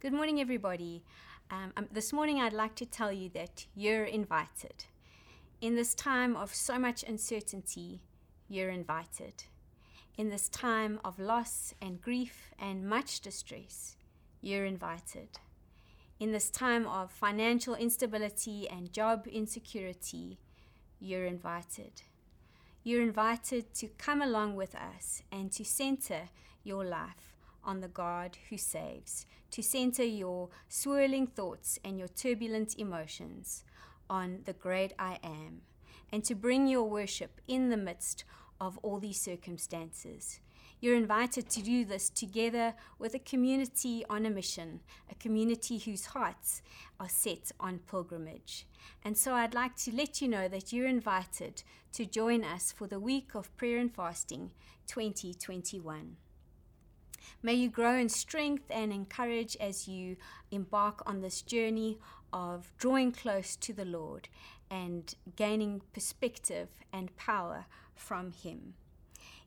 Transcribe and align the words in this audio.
Good 0.00 0.12
morning, 0.12 0.40
everybody. 0.40 1.02
Um, 1.50 1.72
um, 1.76 1.88
this 1.90 2.12
morning, 2.12 2.40
I'd 2.40 2.52
like 2.52 2.76
to 2.76 2.86
tell 2.86 3.10
you 3.10 3.30
that 3.30 3.66
you're 3.74 4.04
invited. 4.04 4.84
In 5.60 5.74
this 5.74 5.92
time 5.92 6.36
of 6.36 6.54
so 6.54 6.78
much 6.78 7.02
uncertainty, 7.02 8.00
you're 8.48 8.70
invited. 8.70 9.42
In 10.16 10.28
this 10.28 10.48
time 10.50 11.00
of 11.04 11.18
loss 11.18 11.74
and 11.82 12.00
grief 12.00 12.52
and 12.60 12.88
much 12.88 13.20
distress, 13.20 13.96
you're 14.40 14.64
invited. 14.64 15.40
In 16.20 16.30
this 16.30 16.48
time 16.48 16.86
of 16.86 17.10
financial 17.10 17.74
instability 17.74 18.68
and 18.68 18.92
job 18.92 19.26
insecurity, 19.26 20.38
you're 21.00 21.24
invited. 21.24 22.02
You're 22.84 23.02
invited 23.02 23.74
to 23.74 23.88
come 23.98 24.22
along 24.22 24.54
with 24.54 24.76
us 24.76 25.24
and 25.32 25.50
to 25.50 25.64
center 25.64 26.28
your 26.62 26.84
life 26.84 27.34
on 27.68 27.80
the 27.80 27.88
God 27.88 28.38
who 28.48 28.56
saves, 28.56 29.26
to 29.50 29.62
center 29.62 30.02
your 30.02 30.48
swirling 30.68 31.26
thoughts 31.26 31.78
and 31.84 31.98
your 31.98 32.08
turbulent 32.08 32.74
emotions 32.78 33.62
on 34.08 34.40
the 34.46 34.54
great 34.54 34.94
I 34.98 35.18
am, 35.22 35.60
and 36.10 36.24
to 36.24 36.34
bring 36.34 36.66
your 36.66 36.88
worship 36.88 37.42
in 37.46 37.68
the 37.68 37.76
midst 37.76 38.24
of 38.58 38.78
all 38.78 38.98
these 38.98 39.20
circumstances. 39.20 40.40
You're 40.80 40.96
invited 40.96 41.50
to 41.50 41.62
do 41.62 41.84
this 41.84 42.08
together 42.08 42.74
with 42.98 43.12
a 43.14 43.18
community 43.18 44.04
on 44.08 44.24
a 44.24 44.30
mission, 44.30 44.80
a 45.10 45.14
community 45.16 45.76
whose 45.78 46.06
hearts 46.06 46.62
are 46.98 47.08
set 47.08 47.52
on 47.60 47.80
pilgrimage. 47.80 48.66
And 49.04 49.18
so 49.18 49.34
I'd 49.34 49.54
like 49.54 49.76
to 49.84 49.94
let 49.94 50.22
you 50.22 50.28
know 50.28 50.48
that 50.48 50.72
you're 50.72 50.86
invited 50.86 51.64
to 51.92 52.06
join 52.06 52.44
us 52.44 52.72
for 52.72 52.86
the 52.86 53.00
week 53.00 53.34
of 53.34 53.54
prayer 53.56 53.78
and 53.78 53.92
fasting 53.92 54.52
2021. 54.86 56.16
May 57.42 57.54
you 57.54 57.68
grow 57.68 57.96
in 57.96 58.08
strength 58.08 58.64
and 58.70 58.92
in 58.92 59.06
courage 59.06 59.56
as 59.60 59.88
you 59.88 60.16
embark 60.50 61.02
on 61.06 61.20
this 61.20 61.42
journey 61.42 61.98
of 62.32 62.72
drawing 62.78 63.12
close 63.12 63.56
to 63.56 63.72
the 63.72 63.84
Lord 63.84 64.28
and 64.70 65.14
gaining 65.36 65.82
perspective 65.92 66.68
and 66.92 67.16
power 67.16 67.66
from 67.94 68.32
Him. 68.32 68.74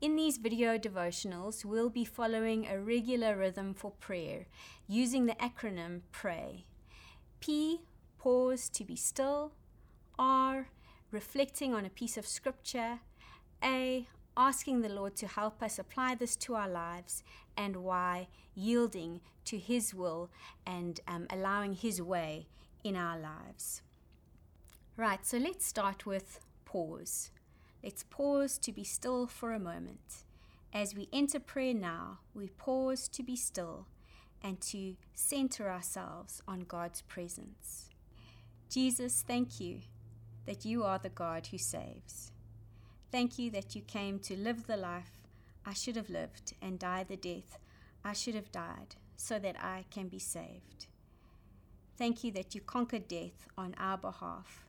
In 0.00 0.16
these 0.16 0.36
video 0.36 0.76
devotionals, 0.76 1.64
we'll 1.64 1.88
be 1.88 2.04
following 2.04 2.66
a 2.66 2.78
regular 2.78 3.36
rhythm 3.36 3.72
for 3.74 3.90
prayer 3.90 4.46
using 4.86 5.26
the 5.26 5.34
acronym 5.34 6.02
PRAY. 6.12 6.66
P, 7.40 7.80
pause 8.18 8.68
to 8.70 8.84
be 8.84 8.96
still. 8.96 9.52
R, 10.18 10.68
reflecting 11.10 11.72
on 11.72 11.86
a 11.86 11.90
piece 11.90 12.16
of 12.16 12.26
scripture. 12.26 13.00
A, 13.62 14.06
asking 14.36 14.82
the 14.82 14.88
Lord 14.88 15.16
to 15.16 15.26
help 15.26 15.62
us 15.62 15.78
apply 15.78 16.16
this 16.16 16.36
to 16.36 16.54
our 16.54 16.68
lives, 16.68 17.22
and 17.56 17.76
why 17.76 18.28
yielding 18.54 19.20
to 19.46 19.58
His 19.58 19.94
will 19.94 20.30
and 20.66 21.00
um, 21.06 21.26
allowing 21.30 21.74
His 21.74 22.00
way 22.00 22.46
in 22.82 22.96
our 22.96 23.18
lives. 23.18 23.82
Right, 24.96 25.26
so 25.26 25.38
let's 25.38 25.66
start 25.66 26.06
with 26.06 26.40
pause. 26.64 27.30
Let's 27.82 28.04
pause 28.04 28.58
to 28.58 28.72
be 28.72 28.84
still 28.84 29.26
for 29.26 29.52
a 29.52 29.58
moment. 29.58 30.24
As 30.72 30.94
we 30.94 31.08
enter 31.12 31.38
prayer 31.38 31.74
now, 31.74 32.18
we 32.34 32.48
pause 32.48 33.08
to 33.08 33.22
be 33.22 33.36
still 33.36 33.86
and 34.42 34.60
to 34.60 34.96
center 35.14 35.70
ourselves 35.70 36.42
on 36.46 36.60
God's 36.60 37.02
presence. 37.02 37.90
Jesus, 38.68 39.24
thank 39.26 39.60
you 39.60 39.80
that 40.46 40.64
you 40.64 40.84
are 40.84 40.98
the 40.98 41.08
God 41.08 41.48
who 41.48 41.58
saves. 41.58 42.32
Thank 43.10 43.38
you 43.38 43.50
that 43.52 43.74
you 43.74 43.82
came 43.82 44.18
to 44.20 44.36
live 44.36 44.66
the 44.66 44.76
life 44.76 45.23
I 45.66 45.72
should 45.72 45.96
have 45.96 46.10
lived 46.10 46.54
and 46.60 46.78
die 46.78 47.04
the 47.04 47.16
death 47.16 47.58
I 48.04 48.12
should 48.12 48.34
have 48.34 48.52
died 48.52 48.96
so 49.16 49.38
that 49.38 49.56
I 49.58 49.86
can 49.90 50.08
be 50.08 50.18
saved. 50.18 50.86
Thank 51.96 52.22
you 52.22 52.32
that 52.32 52.54
you 52.54 52.60
conquered 52.60 53.08
death 53.08 53.48
on 53.56 53.74
our 53.78 53.96
behalf. 53.96 54.66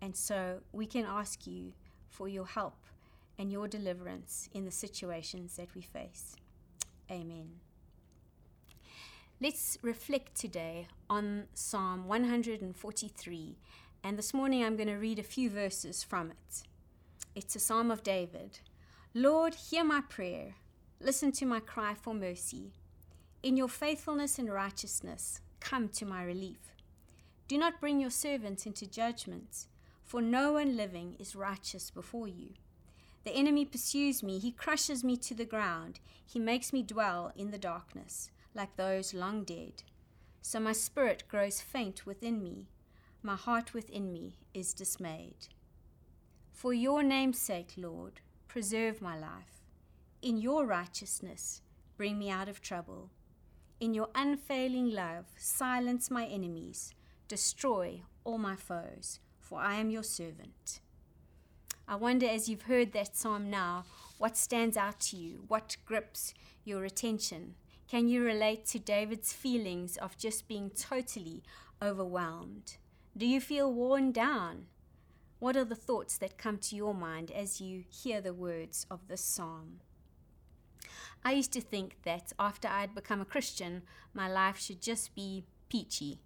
And 0.00 0.16
so 0.16 0.60
we 0.72 0.86
can 0.86 1.04
ask 1.04 1.46
you 1.46 1.72
for 2.08 2.28
your 2.28 2.46
help 2.46 2.76
and 3.38 3.52
your 3.52 3.68
deliverance 3.68 4.48
in 4.54 4.64
the 4.64 4.70
situations 4.70 5.56
that 5.56 5.74
we 5.74 5.82
face. 5.82 6.34
Amen. 7.10 7.50
Let's 9.40 9.76
reflect 9.82 10.34
today 10.34 10.86
on 11.10 11.44
Psalm 11.52 12.06
143. 12.06 13.56
And 14.04 14.16
this 14.16 14.32
morning 14.32 14.64
I'm 14.64 14.76
going 14.76 14.88
to 14.88 14.94
read 14.94 15.18
a 15.18 15.24
few 15.24 15.50
verses 15.50 16.02
from 16.02 16.30
it. 16.30 16.62
It's 17.34 17.56
a 17.56 17.60
psalm 17.60 17.90
of 17.90 18.02
David. 18.02 18.60
Lord, 19.14 19.54
hear 19.54 19.84
my 19.84 20.00
prayer. 20.00 20.54
Listen 20.98 21.32
to 21.32 21.44
my 21.44 21.60
cry 21.60 21.92
for 21.92 22.14
mercy. 22.14 22.72
In 23.42 23.58
your 23.58 23.68
faithfulness 23.68 24.38
and 24.38 24.50
righteousness, 24.50 25.42
come 25.60 25.90
to 25.90 26.06
my 26.06 26.24
relief. 26.24 26.72
Do 27.46 27.58
not 27.58 27.78
bring 27.78 28.00
your 28.00 28.08
servant 28.08 28.66
into 28.66 28.86
judgment, 28.86 29.66
for 30.02 30.22
no 30.22 30.54
one 30.54 30.78
living 30.78 31.16
is 31.18 31.36
righteous 31.36 31.90
before 31.90 32.26
you. 32.26 32.54
The 33.24 33.32
enemy 33.32 33.66
pursues 33.66 34.22
me, 34.22 34.38
he 34.38 34.50
crushes 34.50 35.04
me 35.04 35.18
to 35.18 35.34
the 35.34 35.44
ground, 35.44 36.00
he 36.24 36.38
makes 36.38 36.72
me 36.72 36.82
dwell 36.82 37.32
in 37.36 37.50
the 37.50 37.58
darkness, 37.58 38.30
like 38.54 38.76
those 38.76 39.12
long 39.12 39.44
dead. 39.44 39.82
So 40.40 40.58
my 40.58 40.72
spirit 40.72 41.24
grows 41.28 41.60
faint 41.60 42.06
within 42.06 42.42
me, 42.42 42.68
my 43.22 43.36
heart 43.36 43.74
within 43.74 44.10
me 44.10 44.38
is 44.54 44.72
dismayed. 44.72 45.48
For 46.50 46.72
your 46.72 47.02
name's 47.02 47.38
sake, 47.38 47.74
Lord, 47.76 48.22
preserve 48.52 49.00
my 49.00 49.18
life. 49.18 49.62
In 50.20 50.36
your 50.36 50.66
righteousness, 50.66 51.62
bring 51.96 52.18
me 52.18 52.28
out 52.28 52.50
of 52.50 52.60
trouble. 52.60 53.08
In 53.80 53.94
your 53.94 54.10
unfailing 54.14 54.90
love, 54.90 55.24
silence 55.38 56.10
my 56.10 56.26
enemies, 56.26 56.92
destroy 57.28 58.02
all 58.24 58.36
my 58.36 58.54
foes, 58.54 59.20
for 59.40 59.58
I 59.58 59.76
am 59.76 59.88
your 59.88 60.02
servant. 60.02 60.80
I 61.88 61.96
wonder, 61.96 62.26
as 62.26 62.46
you've 62.46 62.68
heard 62.68 62.92
that 62.92 63.16
psalm 63.16 63.48
now, 63.48 63.84
what 64.18 64.36
stands 64.36 64.76
out 64.76 65.00
to 65.00 65.16
you? 65.16 65.44
What 65.48 65.78
grips 65.86 66.34
your 66.62 66.84
attention? 66.84 67.54
Can 67.88 68.06
you 68.06 68.22
relate 68.22 68.66
to 68.66 68.78
David's 68.78 69.32
feelings 69.32 69.96
of 69.96 70.18
just 70.18 70.46
being 70.46 70.68
totally 70.68 71.42
overwhelmed? 71.80 72.76
Do 73.16 73.24
you 73.26 73.40
feel 73.40 73.72
worn 73.72 74.12
down? 74.12 74.66
What 75.42 75.56
are 75.56 75.64
the 75.64 75.74
thoughts 75.74 76.18
that 76.18 76.38
come 76.38 76.58
to 76.58 76.76
your 76.76 76.94
mind 76.94 77.32
as 77.32 77.60
you 77.60 77.82
hear 77.90 78.20
the 78.20 78.32
words 78.32 78.86
of 78.88 79.08
this 79.08 79.24
psalm? 79.24 79.80
I 81.24 81.32
used 81.32 81.50
to 81.54 81.60
think 81.60 81.96
that 82.04 82.32
after 82.38 82.68
I'd 82.68 82.94
become 82.94 83.20
a 83.20 83.24
Christian, 83.24 83.82
my 84.14 84.30
life 84.30 84.56
should 84.56 84.80
just 84.80 85.16
be 85.16 85.42
peachy, 85.68 86.20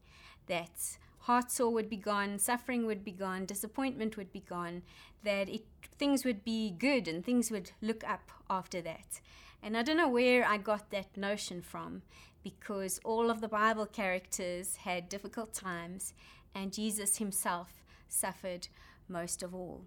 that 0.49 0.99
heart 1.21 1.51
sore 1.51 1.73
would 1.73 1.89
be 1.89 1.97
gone, 1.97 2.39
suffering 2.39 2.85
would 2.85 3.03
be 3.05 3.11
gone, 3.11 3.47
disappointment 3.47 4.19
would 4.19 4.35
be 4.35 4.41
gone, 4.41 4.83
that 5.25 5.49
it, 5.49 5.65
things 5.97 6.27
would 6.27 6.45
be 6.45 6.71
good 6.71 7.09
and 7.09 7.25
things 7.25 7.51
would 7.51 7.71
look 7.81 8.07
up 8.07 8.31
after 8.51 8.83
that. 8.83 9.23
And 9.63 9.79
I 9.79 9.83
don't 9.83 9.97
know 9.97 10.11
where 10.11 10.45
I 10.45 10.59
got 10.59 10.91
that 10.91 11.17
notion 11.17 11.63
from 11.63 12.03
because 12.43 13.01
all 13.03 13.31
of 13.31 13.41
the 13.41 13.49
Bible 13.49 13.87
characters 13.87 14.77
had 14.77 15.09
difficult 15.09 15.55
times 15.55 16.13
and 16.55 16.71
Jesus 16.71 17.17
himself 17.17 17.83
suffered 18.09 18.69
most 19.09 19.43
of 19.43 19.55
all. 19.55 19.85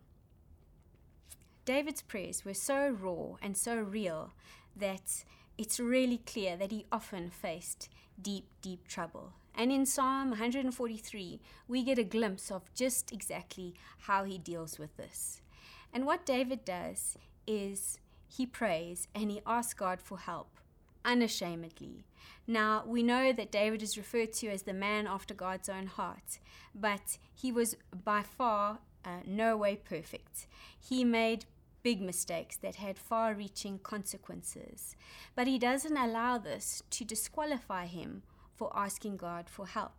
David's 1.66 2.02
prayers 2.02 2.44
were 2.44 2.54
so 2.54 2.90
raw 2.90 3.36
and 3.42 3.56
so 3.56 3.76
real 3.78 4.34
that 4.76 5.24
it's 5.58 5.80
really 5.80 6.18
clear 6.18 6.58
that 6.58 6.72
he 6.72 6.86
often 6.92 7.30
faced 7.30 7.90
deep, 8.22 8.48
deep 8.62 8.88
trouble. 8.88 9.34
And 9.54 9.72
in 9.72 9.86
Psalm 9.86 10.30
143, 10.30 11.40
we 11.68 11.84
get 11.84 12.00
a 12.00 12.04
glimpse 12.04 12.50
of 12.50 12.74
just 12.74 13.12
exactly 13.12 13.76
how 14.00 14.24
he 14.24 14.38
deals 14.38 14.80
with 14.80 14.96
this. 14.98 15.42
And 15.94 16.06
what 16.06 16.26
David 16.26 16.64
does 16.64 17.18
is 17.46 18.00
he 18.28 18.46
prays 18.46 19.08
and 19.14 19.30
he 19.30 19.42
asks 19.46 19.74
God 19.74 20.00
for 20.02 20.20
help 20.20 20.60
unashamedly. 21.04 22.06
Now, 22.48 22.84
we 22.86 23.04
know 23.04 23.32
that 23.32 23.52
David 23.52 23.84
is 23.84 23.98
referred 23.98 24.34
to 24.34 24.48
as 24.50 24.64
the 24.64 24.74
man 24.74 25.08
after 25.08 25.34
God's 25.34 25.70
own 25.70 25.88
heart, 25.88 26.40
but 26.74 27.18
he 27.34 27.52
was 27.52 27.76
by 28.04 28.24
far 28.24 28.80
uh, 29.06 29.22
no 29.26 29.58
way 29.58 29.76
perfect. 29.76 30.48
He 30.80 31.04
made 31.04 31.46
big 31.84 32.02
mistakes 32.02 32.58
that 32.58 32.76
had 32.76 32.98
far 32.98 33.34
reaching 33.34 33.80
consequences. 33.80 34.96
But 35.36 35.48
he 35.48 35.58
doesn't 35.58 35.98
allow 35.98 36.38
this 36.38 36.84
to 36.92 37.06
disqualify 37.06 37.86
him 37.86 38.24
for 38.56 38.72
asking 38.76 39.18
God 39.18 39.50
for 39.50 39.68
help. 39.68 39.94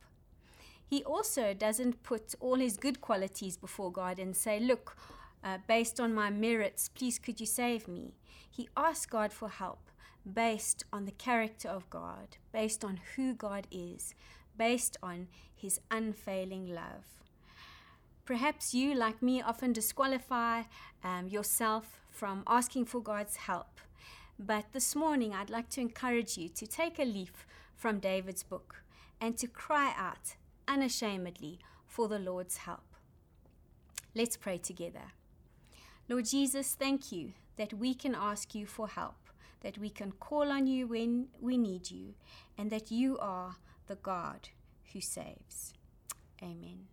He 0.84 1.04
also 1.04 1.54
doesn't 1.54 2.02
put 2.02 2.34
all 2.40 2.56
his 2.56 2.76
good 2.76 3.00
qualities 3.00 3.56
before 3.56 3.92
God 3.92 4.18
and 4.18 4.36
say, 4.36 4.58
Look, 4.58 4.96
uh, 5.42 5.58
based 5.66 6.00
on 6.00 6.12
my 6.12 6.30
merits, 6.30 6.88
please 6.88 7.18
could 7.18 7.40
you 7.40 7.46
save 7.46 7.88
me? 7.88 8.14
He 8.50 8.68
asks 8.76 9.06
God 9.06 9.32
for 9.32 9.48
help 9.48 9.90
based 10.30 10.84
on 10.92 11.06
the 11.06 11.12
character 11.12 11.68
of 11.68 11.88
God, 11.88 12.36
based 12.52 12.84
on 12.84 13.00
who 13.14 13.34
God 13.34 13.66
is, 13.70 14.14
based 14.58 14.96
on 15.02 15.28
his 15.54 15.80
unfailing 15.90 16.74
love. 16.74 17.06
Perhaps 18.30 18.74
you, 18.74 18.94
like 18.94 19.24
me, 19.24 19.42
often 19.42 19.72
disqualify 19.72 20.62
um, 21.02 21.26
yourself 21.26 21.98
from 22.12 22.44
asking 22.46 22.84
for 22.84 23.00
God's 23.00 23.34
help. 23.34 23.80
But 24.38 24.66
this 24.72 24.94
morning, 24.94 25.34
I'd 25.34 25.50
like 25.50 25.68
to 25.70 25.80
encourage 25.80 26.38
you 26.38 26.48
to 26.50 26.64
take 26.64 27.00
a 27.00 27.04
leaf 27.04 27.44
from 27.74 27.98
David's 27.98 28.44
book 28.44 28.84
and 29.20 29.36
to 29.36 29.48
cry 29.48 29.92
out 29.96 30.36
unashamedly 30.68 31.58
for 31.88 32.06
the 32.06 32.20
Lord's 32.20 32.58
help. 32.58 32.94
Let's 34.14 34.36
pray 34.36 34.58
together. 34.58 35.10
Lord 36.08 36.26
Jesus, 36.26 36.74
thank 36.74 37.10
you 37.10 37.32
that 37.56 37.74
we 37.74 37.94
can 37.94 38.14
ask 38.14 38.54
you 38.54 38.64
for 38.64 38.86
help, 38.86 39.18
that 39.62 39.76
we 39.76 39.90
can 39.90 40.12
call 40.12 40.52
on 40.52 40.68
you 40.68 40.86
when 40.86 41.30
we 41.40 41.58
need 41.58 41.90
you, 41.90 42.14
and 42.56 42.70
that 42.70 42.92
you 42.92 43.18
are 43.18 43.56
the 43.88 43.96
God 43.96 44.50
who 44.92 45.00
saves. 45.00 45.74
Amen. 46.40 46.86